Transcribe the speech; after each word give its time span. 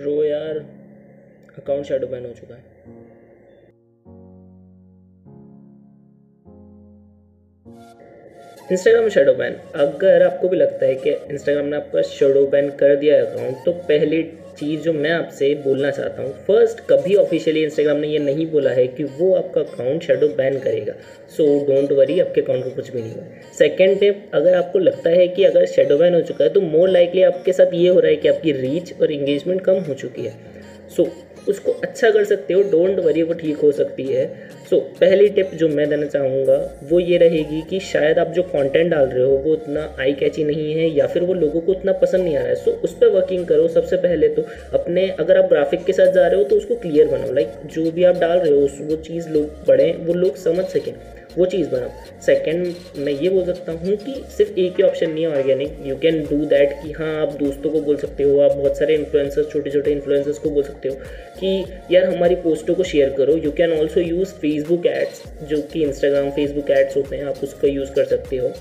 रो 0.00 0.22
यार 0.24 0.58
account 1.58 1.84
shadow 1.86 2.06
ban 2.06 2.26
हो 2.26 2.32
चुका 2.32 2.54
है। 2.54 3.09
इंस्टाग्राम 8.72 9.08
शेडो 9.08 9.32
बैन 9.34 9.54
अगर 9.76 10.22
आपको 10.22 10.48
भी 10.48 10.56
लगता 10.56 10.86
है 10.86 10.94
कि 10.96 11.10
इंस्टाग्राम 11.10 11.64
ने 11.66 11.76
आपका 11.76 12.02
शेडो 12.08 12.44
बैन 12.46 12.68
कर 12.80 12.94
दिया 12.96 13.14
है 13.14 13.22
अकाउंट 13.22 13.64
तो 13.64 13.72
पहली 13.88 14.22
चीज़ 14.58 14.80
जो 14.82 14.92
मैं 14.92 15.10
आपसे 15.10 15.54
बोलना 15.64 15.90
चाहता 15.90 16.22
हूँ 16.22 16.32
फ़र्स्ट 16.46 16.80
कभी 16.90 17.14
ऑफिशियली 17.14 17.62
इंस्टाग्राम 17.62 17.96
ने 17.96 18.08
ये 18.08 18.18
नहीं 18.18 18.46
बोला 18.50 18.70
है 18.70 18.86
कि 18.88 19.04
वो 19.18 19.32
आपका 19.34 19.60
अकाउंट 19.60 20.02
शेडो 20.02 20.28
बैन 20.36 20.58
करेगा। 20.60 20.94
सो 21.32 21.46
डोंट 21.66 21.92
वरी 21.92 22.18
आपके 22.20 22.40
अकाउंट 22.40 22.64
को 22.64 22.70
कुछ 22.70 22.90
भी 22.90 23.02
नहीं 23.02 23.12
हुआ 23.12 23.24
सेकेंड 23.58 23.98
टिप 24.00 24.30
अगर 24.34 24.54
आपको 24.54 24.78
लगता 24.78 25.10
है 25.10 25.26
कि 25.28 25.44
अगर 25.44 25.66
शेडो 25.66 25.98
बैन 25.98 26.14
हो 26.14 26.20
चुका 26.30 26.44
है 26.44 26.50
तो 26.50 26.60
मोर 26.60 26.88
लाइकली 26.88 27.22
आपके 27.24 27.52
साथ 27.52 27.74
ये 27.74 27.88
हो 27.88 28.00
रहा 28.00 28.10
है 28.10 28.16
कि 28.16 28.28
आपकी 28.28 28.52
रीच 28.52 28.94
और 29.00 29.12
इंगेजमेंट 29.12 29.60
कम 29.64 29.82
हो 29.88 29.94
चुकी 29.94 30.24
है। 30.24 30.59
सो 30.96 31.02
so, 31.02 31.10
उसको 31.48 31.72
अच्छा 31.72 32.10
कर 32.10 32.24
सकते 32.24 32.54
हो 32.54 32.62
डोंट 32.62 32.98
वरी 32.98 33.22
वो 33.22 33.34
ठीक 33.34 33.56
हो 33.56 33.70
सकती 33.72 34.02
है। 34.02 34.24
सो 34.70 34.76
so, 34.76 34.82
पहली 35.00 35.28
टिप 35.28 35.50
जो 35.54 35.68
मैं 35.68 35.88
देना 35.88 36.06
चाहूँगा 36.06 36.56
वो 36.82 37.00
ये 37.00 37.18
रहेगी 37.18 37.60
कि 37.70 37.80
शायद 37.80 38.18
आप 38.18 38.26
जो 38.28 38.42
कंटेंट 38.42 38.90
डाल 38.90 39.06
रहे 39.06 39.24
हो 39.24 39.36
वो 39.36 39.52
उतना 39.52 39.88
आई 40.00 40.12
कैची 40.12 40.44
नहीं 40.44 40.74
है 40.74 40.88
या 40.88 41.06
फिर 41.06 41.22
वो 41.22 41.34
लोगों 41.34 41.60
को 41.60 41.72
उतना 41.72 41.92
पसंद 41.92 42.24
नहीं 42.24 42.36
आ 42.36 42.40
रहा 42.40 42.48
है। 42.48 42.54
सो 42.54 42.70
so, 42.70 42.76
उस 42.76 42.94
पर 42.94 43.08
वर्किंग 43.08 43.46
करो 43.46 43.68
सबसे 43.68 43.96
पहले 43.96 44.28
तो। 44.28 44.44
अपने 44.72 45.08
अगर 45.20 45.38
आप 45.38 45.48
ग्राफिक 45.48 45.84
के 45.84 45.92
साथ 45.92 46.12
जा 46.12 46.26
रहे 46.26 46.38
हो 46.38 46.44
तो 46.44 46.56
उसको 46.56 46.74
क्लियर 46.74 47.08
बनाओ। 47.08 47.32
लाइक 47.32 47.48
like, 47.48 47.74
जो 47.74 47.90
भी 47.90 48.04
आप 48.04 48.16
डाल 48.16 48.38
रहे 48.38 48.52
हो 48.52 48.68
वो 48.90 48.96
चीज़ 48.96 49.28
लोग 49.28 49.66
पढ़ें 49.66 50.06
वो 50.06 50.14
लोग 50.14 50.36
समझ 50.36 50.64
सकें। 50.66 50.92
वो 51.30 51.46
चीज़ 51.46 51.68
बनाओ 51.70 52.20
सेकेंड 52.20 52.66
मैं 52.98 53.12
ये 53.12 53.28
बोल 53.30 53.44
सकता 53.44 53.72
हूँ 53.72 53.96
कि 53.96 54.14
सिर्फ़ 54.36 54.58
एक 54.60 54.76
ही 54.76 54.82
ऑप्शन 54.82 55.10
नहीं 55.10 55.24
है 55.24 55.30
organic 55.32 55.76
you 55.86 55.96
can 55.98 56.22
do 56.24 56.36
that 56.46 56.72
कि 56.82 56.92
हाँ 56.92 57.14
आप 57.16 57.36
दोस्तों 57.38 57.70
को 57.70 57.80
बोल 57.80 57.96
सकते 57.96 58.22
हो, 58.22 58.38
आप 58.40 58.52
बहुत 58.52 58.78
सारे 58.78 58.94
इन्फ्लुएंसर्स 58.94 59.50
छोटे 59.52 59.70
छोटे 59.70 59.92
इन्फ्लुएंसर्स 59.92 60.38
को 60.38 60.50
बोल 60.50 60.62
सकते 60.62 60.88
हो 60.88 60.94
कि 61.38 61.94
यार 61.94 62.04
हमारी 62.06 62.34
पोस्टों 62.42 62.74
को 62.74 62.84
शेयर 62.84 63.10
करो। 63.18 63.36
You 63.36 63.52
can 63.52 63.72
also 63.72 64.00
use 64.00 64.34
Facebook 64.34 64.86
ads 64.86 65.22
जो 65.44 65.60
कि 65.62 65.82
इंस्टाग्राम 65.84 66.30
फेसबुक 66.30 66.70
एड्स 66.70 66.96
होते 66.96 67.16
हैं, 67.16 67.24
आप 67.24 67.42
उसका 67.42 67.68
यूज़ 67.68 67.92
कर 67.92 68.04
सकते 68.06 68.36
हो। 68.36 68.52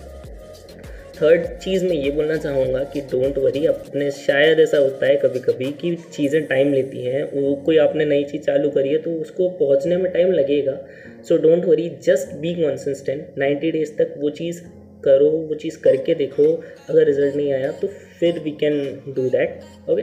थर्ड 1.15 1.45
चीज़ 1.55 1.83
मैं 1.85 1.95
ये 1.95 2.11
बोलना 2.11 2.35
चाहूँगा 2.37 2.83
कि 2.93 3.01
डोंट 3.11 3.37
वरी 3.37 3.65
अपने 3.65 4.09
शायद 4.11 4.59
ऐसा 4.59 4.77
होता 4.77 5.05
है 5.05 5.15
कभी 5.17 5.39
कभी 5.41 5.71
कि 5.81 5.95
चीज़ें 6.13 6.45
टाइम 6.45 6.73
लेती 6.73 7.03
हैं, 7.03 7.23
वो 7.23 7.55
कोई 7.65 7.77
आपने 7.77 8.05
नई 8.05 8.23
चीज़ 8.23 8.41
चालू 8.41 8.69
करी 8.69 8.89
है 8.89 8.97
तो 8.97 9.15
उसको 9.21 9.49
पहुँचने 9.59 9.97
में 9.97 10.11
टाइम 10.11 10.31
लगेगा। 10.31 10.79
So 11.27 11.37
don't 11.37 11.65
worry 11.65 11.89
just 12.03 12.35
be 12.35 12.53
consistent 12.55 13.37
ninety 13.37 13.71
days 13.71 13.91
तक 13.97 14.13
वो 14.17 14.29
चीज़ 14.29 14.61
करो, 15.03 15.29
वो 15.29 15.55
चीज़ 15.55 15.77
करके 15.79 16.15
देखो, 16.15 16.43
अगर 16.89 17.05
रिज़ल्ट 17.05 17.35
नहीं 17.35 17.51
आया 17.53 17.71
तो 17.71 17.87
फिर 18.19 18.39
we 18.39 18.51
can 18.59 19.13
do 19.15 19.29
that 19.29 19.59
okay 19.89 20.01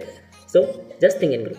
so 0.53 0.63
just 1.03 1.23
thing 1.23 1.33
and 1.33 1.45
grow 1.45 1.57